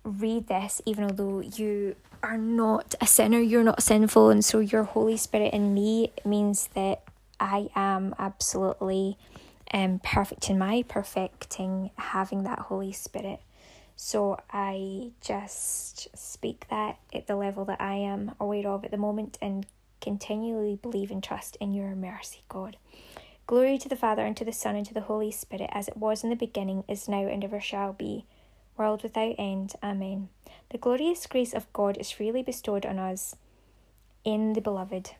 read 0.04 0.48
this, 0.48 0.82
even 0.86 1.06
although 1.06 1.40
you 1.40 1.96
are 2.22 2.38
not 2.38 2.94
a 3.00 3.08
sinner, 3.08 3.40
you're 3.40 3.63
not 3.63 3.82
sinful, 3.82 4.30
and 4.30 4.44
so 4.44 4.60
your 4.60 4.84
Holy 4.84 5.16
Spirit 5.16 5.54
in 5.54 5.74
me 5.74 6.12
means 6.25 6.68
that 6.74 7.02
I 7.40 7.70
am 7.74 8.13
absolutely 8.20 9.18
um, 9.74 10.02
perfect 10.04 10.50
in 10.50 10.58
my 10.58 10.84
perfecting 10.86 11.90
having 11.96 12.44
that 12.44 12.60
Holy 12.60 12.92
Spirit. 12.92 13.40
So 13.96 14.38
I 14.52 15.12
just 15.22 16.10
speak 16.18 16.66
that 16.70 17.00
at 17.13 17.28
the 17.28 17.38
level 17.38 17.63
that 17.63 17.80
I 17.80 17.96
am 17.96 18.36
aware 18.42 18.68
of 18.68 18.84
at 18.84 18.92
the 18.92 18.98
moment 18.98 19.38
and 19.42 19.66
continually 20.02 20.75
believe 20.82 21.12
and 21.12 21.24
trust 21.24 21.56
in 21.62 21.74
your 21.74 21.96
mercy, 21.96 22.44
God. 22.50 22.75
Glory 23.45 23.77
to 23.77 23.89
the 23.89 23.95
Father, 23.95 24.25
and 24.25 24.38
to 24.38 24.45
the 24.45 24.53
Son, 24.53 24.75
and 24.75 24.85
to 24.85 24.93
the 24.93 25.01
Holy 25.01 25.31
Spirit, 25.31 25.69
as 25.73 25.88
it 25.88 25.97
was 25.97 26.23
in 26.23 26.29
the 26.29 26.35
beginning, 26.35 26.83
is 26.88 27.09
now, 27.09 27.27
and 27.27 27.43
ever 27.43 27.59
shall 27.59 27.91
be, 27.91 28.25
world 28.77 29.03
without 29.03 29.35
end. 29.38 29.73
Amen. 29.83 30.29
The 30.69 30.77
glorious 30.77 31.27
grace 31.27 31.53
of 31.53 31.71
God 31.73 31.97
is 31.97 32.09
freely 32.09 32.41
bestowed 32.41 32.85
on 32.85 33.00
us 33.00 33.35
in 34.23 34.53
the 34.53 34.62
Beloved. 34.62 35.12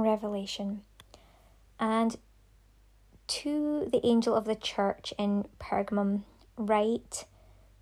Revelation. 0.00 0.82
And 1.78 2.16
to 3.28 3.88
the 3.90 4.04
angel 4.04 4.34
of 4.34 4.44
the 4.44 4.54
church 4.54 5.14
in 5.18 5.46
Pergamum, 5.58 6.22
write 6.56 7.24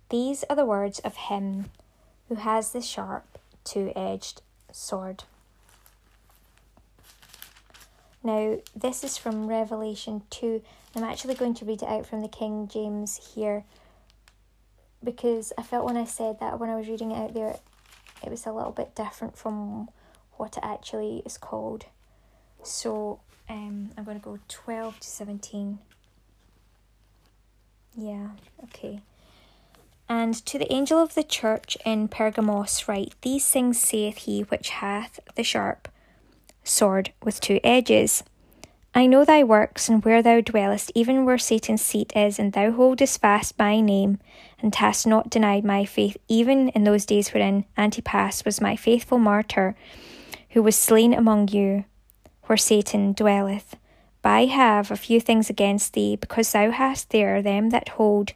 These 0.09 0.43
are 0.49 0.55
the 0.55 0.65
words 0.65 0.99
of 0.99 1.15
him 1.15 1.71
who 2.27 2.35
has 2.35 2.71
the 2.71 2.81
sharp, 2.81 3.39
two 3.63 3.91
edged 3.95 4.41
sword. 4.71 5.23
Now, 8.23 8.57
this 8.75 9.03
is 9.03 9.17
from 9.17 9.47
Revelation 9.47 10.23
2. 10.29 10.61
I'm 10.95 11.03
actually 11.03 11.35
going 11.35 11.53
to 11.55 11.65
read 11.65 11.81
it 11.81 11.87
out 11.87 12.05
from 12.05 12.21
the 12.21 12.27
King 12.27 12.67
James 12.67 13.33
here 13.33 13.63
because 15.03 15.53
I 15.57 15.63
felt 15.63 15.85
when 15.85 15.97
I 15.97 16.05
said 16.05 16.39
that, 16.39 16.59
when 16.59 16.69
I 16.69 16.75
was 16.75 16.87
reading 16.87 17.11
it 17.11 17.17
out 17.17 17.33
there, 17.33 17.55
it 18.23 18.29
was 18.29 18.45
a 18.45 18.51
little 18.51 18.71
bit 18.71 18.95
different 18.95 19.37
from 19.37 19.89
what 20.33 20.57
it 20.57 20.63
actually 20.63 21.21
is 21.25 21.37
called. 21.37 21.85
So 22.63 23.19
um, 23.49 23.91
I'm 23.97 24.03
going 24.03 24.19
to 24.19 24.23
go 24.23 24.39
12 24.47 24.99
to 24.99 25.07
17. 25.07 25.79
Yeah, 27.95 28.29
okay. 28.65 29.01
And 30.07 30.33
to 30.45 30.57
the 30.57 30.71
angel 30.71 30.99
of 30.99 31.15
the 31.15 31.23
church 31.23 31.77
in 31.85 32.07
Pergamos 32.07 32.87
write, 32.87 33.13
These 33.21 33.49
things 33.49 33.79
saith 33.79 34.19
he 34.19 34.41
which 34.41 34.69
hath 34.69 35.19
the 35.35 35.43
sharp 35.43 35.87
sword 36.63 37.11
with 37.23 37.39
two 37.39 37.59
edges. 37.63 38.23
I 38.95 39.05
know 39.05 39.23
thy 39.23 39.43
works, 39.43 39.87
and 39.87 40.03
where 40.03 40.23
thou 40.23 40.41
dwellest, 40.41 40.91
even 40.95 41.23
where 41.23 41.37
Satan's 41.37 41.83
seat 41.83 42.11
is, 42.15 42.39
and 42.39 42.53
thou 42.53 42.71
holdest 42.71 43.21
fast 43.21 43.57
my 43.59 43.81
name, 43.81 44.19
and 44.59 44.73
hast 44.73 45.05
not 45.05 45.29
denied 45.29 45.63
my 45.63 45.85
faith, 45.85 46.17
even 46.27 46.69
in 46.69 46.85
those 46.85 47.05
days 47.05 47.31
wherein 47.31 47.65
Antipas 47.77 48.43
was 48.45 48.59
my 48.59 48.75
faithful 48.75 49.19
martyr, 49.19 49.75
who 50.51 50.63
was 50.63 50.75
slain 50.75 51.13
among 51.13 51.49
you 51.49 51.85
where 52.49 52.57
Satan 52.57 53.13
dwelleth. 53.13 53.75
But 54.23 54.29
I 54.29 54.45
have 54.45 54.89
a 54.89 54.97
few 54.97 55.21
things 55.21 55.51
against 55.51 55.93
thee, 55.93 56.15
because 56.15 56.51
thou 56.51 56.71
hast 56.71 57.11
there 57.11 57.43
them 57.43 57.69
that 57.69 57.89
hold 57.89 58.33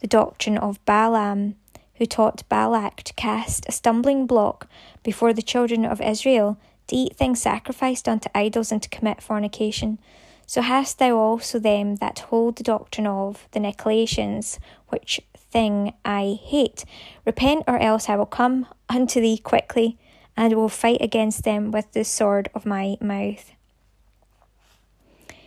the 0.00 0.06
doctrine 0.06 0.56
of 0.56 0.82
Balaam, 0.86 1.56
who 1.96 2.06
taught 2.06 2.48
Balak 2.48 3.02
to 3.02 3.12
cast 3.12 3.68
a 3.68 3.72
stumbling 3.72 4.26
block 4.26 4.66
before 5.02 5.34
the 5.34 5.42
children 5.42 5.84
of 5.84 6.00
Israel, 6.00 6.56
to 6.86 6.96
eat 6.96 7.16
things 7.16 7.42
sacrificed 7.42 8.08
unto 8.08 8.30
idols, 8.34 8.72
and 8.72 8.82
to 8.82 8.88
commit 8.88 9.22
fornication. 9.22 9.98
So 10.46 10.62
hast 10.62 10.98
thou 10.98 11.18
also 11.18 11.58
them 11.58 11.96
that 11.96 12.20
hold 12.30 12.56
the 12.56 12.64
doctrine 12.64 13.06
of 13.06 13.46
the 13.52 13.60
Nicolaitans, 13.60 14.58
which 14.88 15.20
thing 15.36 15.92
I 16.02 16.38
hate. 16.42 16.86
Repent, 17.26 17.64
or 17.68 17.78
else 17.78 18.08
I 18.08 18.16
will 18.16 18.24
come 18.24 18.66
unto 18.88 19.20
thee 19.20 19.36
quickly 19.36 19.98
and 20.36 20.54
will 20.54 20.68
fight 20.68 21.00
against 21.00 21.44
them 21.44 21.70
with 21.70 21.92
the 21.92 22.04
sword 22.04 22.50
of 22.54 22.66
my 22.66 22.96
mouth. 23.00 23.52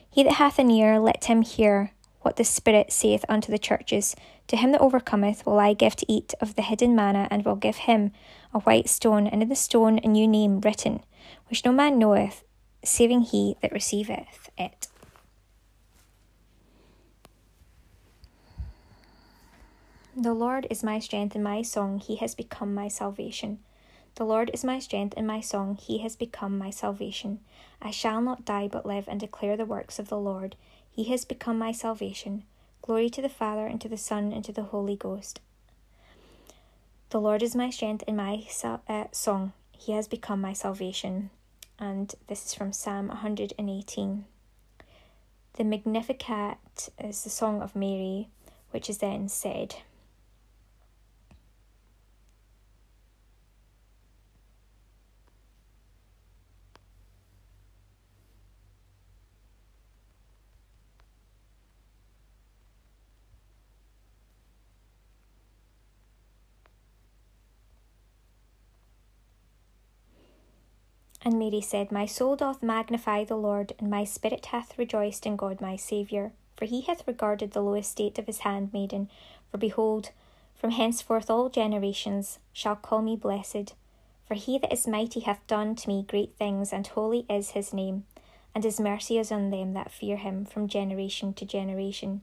He 0.09 0.23
that 0.23 0.33
hath 0.33 0.59
an 0.59 0.69
ear, 0.69 0.99
let 0.99 1.25
him 1.25 1.41
hear 1.41 1.91
what 2.21 2.35
the 2.35 2.43
Spirit 2.43 2.91
saith 2.91 3.25
unto 3.27 3.51
the 3.51 3.57
churches. 3.57 4.15
To 4.47 4.57
him 4.57 4.71
that 4.71 4.81
overcometh 4.81 5.45
will 5.45 5.59
I 5.59 5.73
give 5.73 5.95
to 5.97 6.11
eat 6.11 6.33
of 6.39 6.55
the 6.55 6.61
hidden 6.61 6.95
manna, 6.95 7.27
and 7.31 7.43
will 7.43 7.55
give 7.55 7.77
him 7.77 8.11
a 8.53 8.59
white 8.59 8.89
stone, 8.89 9.27
and 9.27 9.41
in 9.41 9.49
the 9.49 9.55
stone 9.55 9.99
a 10.03 10.07
new 10.07 10.27
name 10.27 10.61
written, 10.61 11.03
which 11.49 11.65
no 11.65 11.71
man 11.71 11.97
knoweth, 11.97 12.43
saving 12.83 13.21
he 13.21 13.55
that 13.61 13.71
receiveth 13.71 14.49
it. 14.57 14.87
The 20.15 20.33
Lord 20.33 20.67
is 20.69 20.83
my 20.83 20.99
strength 20.99 21.33
and 21.33 21.43
my 21.43 21.63
song, 21.63 21.99
he 21.99 22.17
has 22.17 22.35
become 22.35 22.75
my 22.75 22.87
salvation. 22.87 23.59
The 24.15 24.25
Lord 24.25 24.51
is 24.53 24.63
my 24.63 24.77
strength 24.79 25.15
and 25.17 25.25
my 25.25 25.41
song, 25.41 25.75
he 25.75 25.99
has 25.99 26.15
become 26.15 26.57
my 26.57 26.69
salvation. 26.69 27.39
I 27.81 27.89
shall 27.89 28.21
not 28.21 28.45
die 28.45 28.67
but 28.67 28.85
live 28.85 29.07
and 29.07 29.19
declare 29.19 29.57
the 29.57 29.65
works 29.65 29.97
of 29.97 30.09
the 30.09 30.19
Lord. 30.19 30.55
He 30.91 31.05
has 31.05 31.25
become 31.25 31.57
my 31.57 31.71
salvation. 31.71 32.43
Glory 32.83 33.09
to 33.09 33.21
the 33.21 33.29
Father, 33.29 33.65
and 33.65 33.81
to 33.81 33.89
the 33.89 33.97
Son, 33.97 34.31
and 34.31 34.43
to 34.45 34.51
the 34.51 34.63
Holy 34.63 34.95
Ghost. 34.95 35.39
The 37.09 37.21
Lord 37.21 37.41
is 37.41 37.55
my 37.55 37.69
strength 37.69 38.03
and 38.07 38.17
my 38.17 38.45
uh, 38.63 39.05
song. 39.11 39.53
He 39.71 39.93
has 39.93 40.07
become 40.07 40.41
my 40.41 40.53
salvation. 40.53 41.29
And 41.79 42.13
this 42.27 42.45
is 42.45 42.53
from 42.53 42.73
Psalm 42.73 43.07
118. 43.07 44.25
The 45.53 45.63
Magnificat 45.63 46.89
is 46.99 47.23
the 47.23 47.29
song 47.29 47.61
of 47.61 47.75
Mary, 47.75 48.27
which 48.71 48.89
is 48.89 48.99
then 48.99 49.29
said. 49.29 49.75
And 71.25 71.39
Mary 71.39 71.61
said, 71.61 71.91
My 71.91 72.05
soul 72.05 72.35
doth 72.35 72.61
magnify 72.61 73.23
the 73.23 73.37
Lord, 73.37 73.73
and 73.79 73.89
my 73.89 74.03
spirit 74.03 74.47
hath 74.47 74.77
rejoiced 74.77 75.25
in 75.25 75.37
God 75.37 75.61
my 75.61 75.77
Saviour. 75.77 76.33
For 76.57 76.65
he 76.65 76.81
hath 76.81 77.07
regarded 77.07 77.51
the 77.51 77.61
low 77.61 77.75
estate 77.75 78.19
of 78.19 78.27
his 78.27 78.39
handmaiden. 78.39 79.09
For 79.49 79.57
behold, 79.57 80.11
from 80.53 80.71
henceforth 80.71 81.29
all 81.29 81.49
generations 81.49 82.39
shall 82.51 82.75
call 82.75 83.01
me 83.01 83.15
blessed. 83.15 83.73
For 84.27 84.35
he 84.35 84.57
that 84.59 84.71
is 84.71 84.87
mighty 84.87 85.21
hath 85.21 85.45
done 85.47 85.75
to 85.75 85.87
me 85.87 86.05
great 86.07 86.35
things, 86.37 86.73
and 86.73 86.85
holy 86.85 87.25
is 87.29 87.51
his 87.51 87.73
name. 87.73 88.05
And 88.53 88.63
his 88.63 88.79
mercy 88.79 89.17
is 89.17 89.31
on 89.31 89.49
them 89.49 89.73
that 89.73 89.91
fear 89.91 90.17
him 90.17 90.45
from 90.45 90.67
generation 90.67 91.33
to 91.35 91.45
generation. 91.45 92.21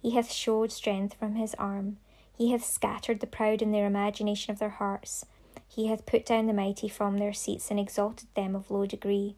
He 0.00 0.12
hath 0.12 0.32
showed 0.32 0.72
strength 0.72 1.14
from 1.14 1.34
his 1.34 1.54
arm. 1.54 1.98
He 2.36 2.52
hath 2.52 2.64
scattered 2.64 3.20
the 3.20 3.26
proud 3.26 3.60
in 3.60 3.70
their 3.70 3.86
imagination 3.86 4.50
of 4.50 4.58
their 4.58 4.70
hearts. 4.70 5.26
He 5.72 5.86
hath 5.86 6.04
put 6.04 6.26
down 6.26 6.46
the 6.46 6.52
mighty 6.52 6.88
from 6.88 7.18
their 7.18 7.32
seats 7.32 7.70
and 7.70 7.78
exalted 7.78 8.26
them 8.34 8.56
of 8.56 8.72
low 8.72 8.86
degree. 8.86 9.36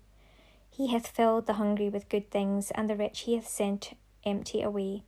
He 0.70 0.86
hath 0.86 1.06
filled 1.06 1.44
the 1.44 1.54
hungry 1.54 1.90
with 1.90 2.08
good 2.08 2.30
things, 2.30 2.70
and 2.70 2.88
the 2.88 2.96
rich 2.96 3.20
he 3.20 3.34
hath 3.34 3.46
sent 3.46 3.92
empty 4.24 4.62
away. 4.62 5.02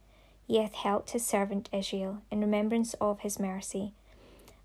He 0.46 0.58
hath 0.58 0.74
helped 0.74 1.12
his 1.12 1.24
servant 1.26 1.70
Israel 1.72 2.20
in 2.30 2.42
remembrance 2.42 2.92
of 3.00 3.20
his 3.20 3.40
mercy, 3.40 3.94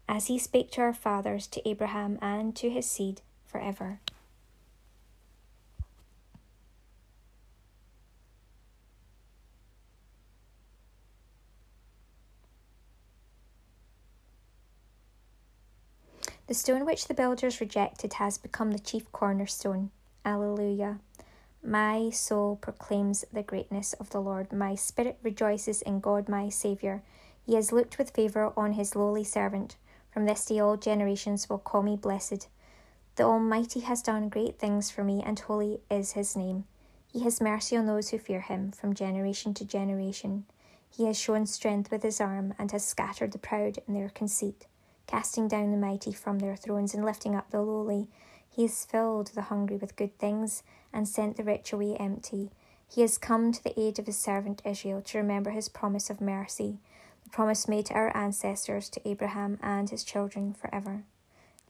as 0.09 0.27
he 0.27 0.37
spake 0.37 0.69
to 0.71 0.81
our 0.81 0.93
fathers, 0.93 1.47
to 1.47 1.67
Abraham, 1.67 2.19
and 2.21 2.53
to 2.57 2.69
his 2.69 2.89
seed 2.91 3.21
for 3.45 3.61
ever. 3.61 4.01
The 16.49 16.55
stone 16.55 16.83
which 16.83 17.05
the 17.05 17.13
builders 17.13 17.61
rejected 17.61 18.13
has 18.13 18.39
become 18.39 18.71
the 18.71 18.79
chief 18.79 19.11
cornerstone. 19.11 19.91
Alleluia. 20.25 20.97
My 21.63 22.09
soul 22.09 22.55
proclaims 22.55 23.23
the 23.31 23.43
greatness 23.43 23.93
of 23.93 24.09
the 24.09 24.19
Lord. 24.19 24.51
My 24.51 24.73
spirit 24.73 25.19
rejoices 25.21 25.83
in 25.83 25.99
God 25.99 26.27
my 26.27 26.49
Saviour. 26.49 27.03
He 27.45 27.53
has 27.53 27.71
looked 27.71 27.99
with 27.99 28.15
favour 28.15 28.51
on 28.57 28.73
his 28.73 28.95
lowly 28.95 29.23
servant. 29.23 29.75
From 30.09 30.25
this 30.25 30.43
day 30.43 30.57
all 30.57 30.75
generations 30.75 31.47
will 31.47 31.59
call 31.59 31.83
me 31.83 31.95
blessed. 31.95 32.47
The 33.15 33.25
Almighty 33.25 33.81
has 33.81 34.01
done 34.01 34.27
great 34.27 34.57
things 34.57 34.89
for 34.89 35.03
me, 35.03 35.21
and 35.23 35.39
holy 35.39 35.81
is 35.91 36.13
his 36.13 36.35
name. 36.35 36.65
He 37.13 37.19
has 37.25 37.39
mercy 37.39 37.77
on 37.77 37.85
those 37.85 38.09
who 38.09 38.17
fear 38.17 38.41
him 38.41 38.71
from 38.71 38.95
generation 38.95 39.53
to 39.53 39.65
generation. 39.65 40.45
He 40.89 41.05
has 41.05 41.15
shown 41.15 41.45
strength 41.45 41.91
with 41.91 42.01
his 42.01 42.19
arm, 42.19 42.55
and 42.57 42.71
has 42.71 42.83
scattered 42.83 43.33
the 43.33 43.37
proud 43.37 43.77
in 43.87 43.93
their 43.93 44.09
conceit 44.09 44.65
casting 45.09 45.47
down 45.47 45.71
the 45.71 45.77
mighty 45.77 46.13
from 46.13 46.37
their 46.37 46.55
thrones 46.55 46.93
and 46.93 47.03
lifting 47.03 47.35
up 47.35 47.49
the 47.49 47.61
lowly. 47.61 48.07
He 48.47 48.61
has 48.61 48.85
filled 48.85 49.31
the 49.33 49.43
hungry 49.43 49.77
with 49.77 49.95
good 49.95 50.17
things 50.19 50.61
and 50.93 51.07
sent 51.07 51.35
the 51.35 51.43
rich 51.43 51.73
away 51.73 51.95
empty. 51.95 52.51
He 52.87 53.01
has 53.01 53.17
come 53.17 53.51
to 53.51 53.63
the 53.63 53.79
aid 53.79 53.97
of 53.97 54.05
his 54.05 54.19
servant 54.19 54.61
Israel 54.63 55.01
to 55.01 55.17
remember 55.17 55.49
his 55.49 55.67
promise 55.67 56.09
of 56.11 56.21
mercy, 56.21 56.77
the 57.23 57.29
promise 57.31 57.67
made 57.67 57.87
to 57.87 57.93
our 57.95 58.15
ancestors, 58.15 58.87
to 58.89 59.09
Abraham 59.09 59.57
and 59.63 59.89
his 59.89 60.03
children 60.03 60.53
forever. 60.53 61.03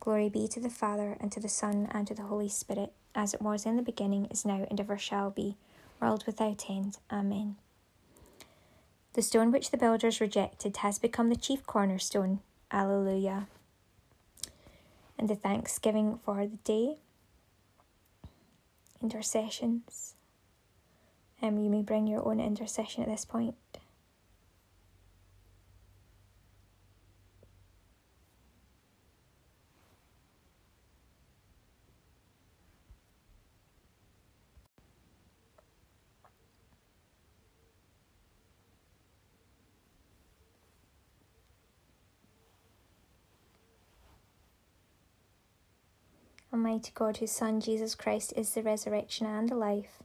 Glory 0.02 0.30
be 0.30 0.48
to 0.50 0.60
the 0.60 0.70
Father, 0.70 1.18
and 1.20 1.32
to 1.32 1.40
the 1.40 1.50
Son, 1.50 1.88
and 1.92 2.08
to 2.08 2.14
the 2.14 2.24
Holy 2.24 2.50
Spirit, 2.50 2.92
as 3.16 3.34
it 3.34 3.42
was 3.42 3.66
in 3.66 3.76
the 3.76 3.82
beginning, 3.82 4.26
is 4.26 4.46
now, 4.46 4.66
and 4.70 4.80
ever 4.80 4.98
shall 4.98 5.30
be, 5.30 5.56
world 6.02 6.26
without 6.26 6.70
end. 6.70 6.98
Amen. 7.12 7.58
The 9.14 9.22
stone 9.22 9.52
which 9.52 9.72
the 9.72 9.78
builders 9.78 10.22
rejected 10.22 10.78
has 10.78 11.00
become 11.00 11.30
the 11.30 11.36
chief 11.36 11.66
cornerstone. 11.66 12.40
Alleluia. 12.72 13.48
And 15.18 15.28
the 15.28 15.36
thanksgiving 15.36 16.20
for 16.24 16.46
the 16.46 16.58
day, 16.58 16.98
intercessions. 19.02 20.16
Um, 21.42 21.58
you 21.58 21.70
may 21.70 21.82
bring 21.82 22.08
your 22.08 22.26
own 22.28 22.40
intercession 22.40 23.04
at 23.04 23.10
this 23.10 23.26
point. 23.26 23.56
Almighty 46.60 46.92
God, 46.94 47.16
whose 47.16 47.32
Son 47.32 47.62
Jesus 47.62 47.96
Christ 47.96 48.34
is 48.36 48.54
the 48.54 48.62
resurrection 48.62 49.26
and 49.26 49.48
the 49.48 49.56
life. 49.56 50.04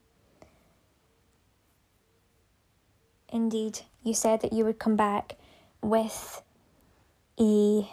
Indeed, 3.29 3.81
you 4.05 4.15
said 4.15 4.41
that 4.43 4.53
you 4.53 4.65
would 4.65 4.79
come 4.79 4.95
back 4.95 5.35
with 5.83 6.43
a, 7.41 7.91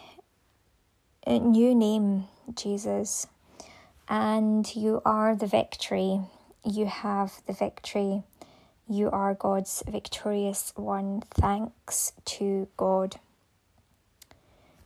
a 1.26 1.40
new 1.40 1.74
name, 1.74 2.26
Jesus, 2.54 3.26
and 4.08 4.76
you 4.76 5.02
are 5.06 5.36
the 5.36 5.48
victory. 5.48 6.22
You 6.64 6.86
have 6.86 7.42
the 7.48 7.54
victory. 7.54 8.22
You 8.88 9.10
are 9.10 9.34
God's 9.34 9.82
victorious 9.88 10.72
one. 10.76 11.24
Thanks 11.32 12.12
to 12.26 12.68
God. 12.78 13.16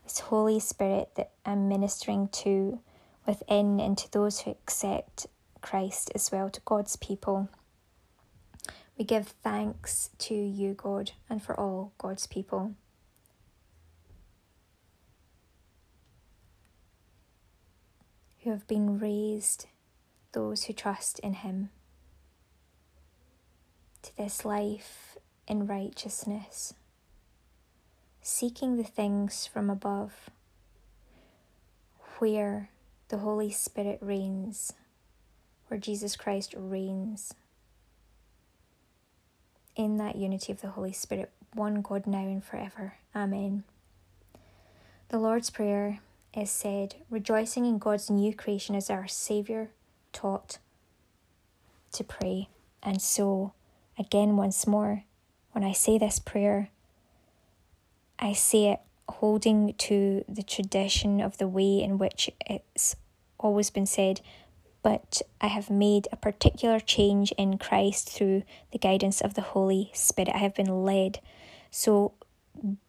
This 0.06 0.20
Holy 0.20 0.62
Spirit 0.62 1.10
that 1.18 1.32
I'm 1.46 1.68
ministering 1.68 2.30
to 2.30 2.80
within 3.26 3.80
and 3.80 3.98
to 3.98 4.12
those 4.12 4.42
who 4.42 4.52
accept 4.52 5.28
Christ 5.62 6.12
as 6.14 6.32
well, 6.32 6.50
to 6.50 6.62
God's 6.66 6.96
people. 6.96 7.50
We 8.98 9.04
give 9.04 9.28
thanks 9.44 10.10
to 10.20 10.34
you, 10.34 10.74
God, 10.74 11.12
and 11.30 11.42
for 11.44 11.60
all 11.60 11.92
God's 11.98 12.28
people. 12.28 12.76
Who 18.44 18.52
have 18.52 18.68
been 18.68 19.00
raised, 19.00 19.66
those 20.32 20.66
who 20.66 20.74
trust 20.74 21.20
in 21.20 21.34
Him, 21.34 21.70
to 24.04 24.16
this 24.16 24.46
life 24.46 25.18
in 25.48 25.66
righteousness, 25.66 26.76
seeking 28.22 28.78
the 28.78 28.84
things 28.84 29.48
from 29.48 29.70
above, 29.70 30.30
where 32.20 32.70
the 33.10 33.18
Holy 33.18 33.52
Spirit 33.52 34.00
reigns, 34.02 34.74
where 35.68 35.80
Jesus 35.80 36.16
Christ 36.16 36.54
reigns. 36.58 37.34
In 39.76 39.98
that 39.98 40.16
unity 40.16 40.52
of 40.52 40.62
the 40.62 40.70
Holy 40.70 40.94
Spirit, 40.94 41.32
one 41.54 41.82
God 41.82 42.08
now 42.08 42.20
and 42.20 42.44
forever. 42.44 42.96
Amen. 43.16 43.64
The 45.10 45.20
Lord's 45.20 45.50
Prayer 45.50 46.00
is 46.36 46.50
said, 46.50 46.96
rejoicing 47.10 47.66
in 47.66 47.78
God's 47.78 48.10
new 48.10 48.34
creation 48.34 48.76
as 48.76 48.90
our 48.90 49.08
Saviour 49.08 49.70
taught 50.12 50.58
to 51.94 52.04
pray. 52.04 52.50
And 52.82 53.02
so, 53.02 53.54
again, 53.98 54.36
once 54.36 54.68
more, 54.68 55.04
when 55.52 55.64
I 55.64 55.72
say 55.72 55.98
this 55.98 56.20
prayer, 56.20 56.70
I 58.20 58.34
say 58.34 58.72
it 58.72 58.80
holding 59.10 59.74
to 59.74 60.24
the 60.28 60.44
tradition 60.44 61.22
of 61.22 61.38
the 61.38 61.48
way 61.48 61.82
in 61.82 61.98
which 61.98 62.30
it's 62.46 62.96
always 63.40 63.70
been 63.70 63.86
said, 63.86 64.22
but 64.82 65.22
I 65.42 65.48
have 65.48 65.70
made 65.70 66.08
a 66.12 66.16
particular 66.16 66.80
change 66.80 67.32
in 67.38 67.58
Christ 67.58 68.10
through 68.10 68.44
the 68.72 68.78
guidance 68.78 69.22
of 69.22 69.34
the 69.34 69.42
Holy 69.42 69.90
Spirit. 69.94 70.30
I 70.34 70.38
have 70.38 70.54
been 70.54 70.84
led. 70.84 71.20
So, 71.72 72.14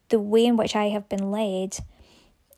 the 0.08 0.20
way 0.20 0.44
in 0.44 0.56
which 0.56 0.76
I 0.76 0.90
have 0.90 1.08
been 1.08 1.30
led 1.30 1.78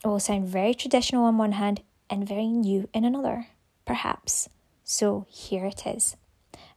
will 0.05 0.21
sound 0.21 0.47
very 0.49 0.75
traditional 0.75 1.25
on 1.25 1.39
one 1.39 1.53
hand 1.53 1.83
and 2.11 2.29
very 2.29 2.49
new 2.49 2.89
in 2.93 3.05
another, 3.05 3.47
perhaps. 3.85 4.49
So, 4.85 5.27
here 5.29 5.67
it 5.67 5.87
is. 5.87 6.17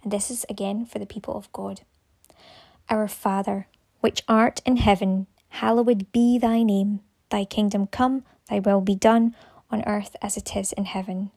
And 0.03 0.11
this 0.11 0.29
is 0.29 0.45
again 0.49 0.85
for 0.85 0.99
the 0.99 1.05
people 1.05 1.35
of 1.35 1.51
God. 1.51 1.81
Our 2.89 3.07
Father, 3.07 3.67
which 4.01 4.23
art 4.27 4.61
in 4.65 4.77
heaven, 4.77 5.27
hallowed 5.51 6.11
be 6.11 6.37
thy 6.37 6.63
name. 6.63 7.01
Thy 7.29 7.45
kingdom 7.45 7.87
come, 7.87 8.23
thy 8.49 8.59
will 8.59 8.81
be 8.81 8.95
done, 8.95 9.35
on 9.69 9.83
earth 9.85 10.15
as 10.21 10.35
it 10.35 10.55
is 10.55 10.73
in 10.73 10.85
heaven. 10.85 11.31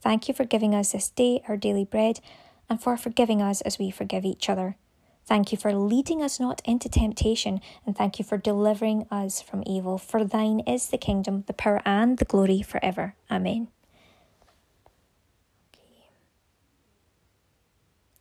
Thank 0.00 0.28
you 0.28 0.34
for 0.34 0.44
giving 0.44 0.74
us 0.74 0.92
this 0.92 1.10
day 1.10 1.42
our 1.48 1.56
daily 1.56 1.84
bread, 1.84 2.20
and 2.68 2.80
for 2.80 2.96
forgiving 2.96 3.42
us 3.42 3.60
as 3.62 3.78
we 3.78 3.90
forgive 3.90 4.24
each 4.24 4.48
other. 4.48 4.76
Thank 5.26 5.52
you 5.52 5.58
for 5.58 5.72
leading 5.72 6.22
us 6.22 6.38
not 6.38 6.60
into 6.64 6.88
temptation, 6.88 7.60
and 7.86 7.96
thank 7.96 8.18
you 8.18 8.24
for 8.24 8.36
delivering 8.36 9.06
us 9.10 9.40
from 9.40 9.62
evil. 9.66 9.96
For 9.96 10.24
thine 10.24 10.60
is 10.60 10.88
the 10.88 10.98
kingdom, 10.98 11.44
the 11.46 11.54
power, 11.54 11.80
and 11.86 12.18
the 12.18 12.26
glory 12.26 12.60
forever. 12.60 13.14
Amen. 13.30 13.68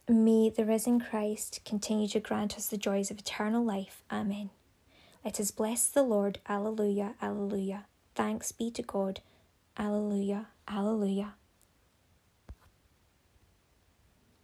May 0.08 0.50
the 0.50 0.66
risen 0.66 1.00
Christ 1.00 1.62
continue 1.66 2.08
to 2.10 2.20
grant 2.20 2.56
us 2.56 2.68
the 2.68 2.78
joys 2.78 3.12
of 3.12 3.20
eternal 3.20 3.64
life. 3.64 4.04
Amen. 4.12 4.50
Let 5.24 5.40
us 5.40 5.52
bless 5.52 5.88
the 5.88 6.04
Lord. 6.04 6.40
Alleluia, 6.50 7.16
alleluia. 7.22 7.86
Thanks 8.14 8.52
be 8.52 8.70
to 8.72 8.82
God. 8.82 9.22
Alleluia, 9.78 10.48
alleluia. 10.68 11.36